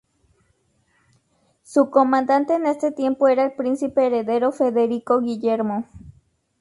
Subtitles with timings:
[1.61, 5.87] Su comandante en este tiempo era el príncipe heredero Federico Guillermo.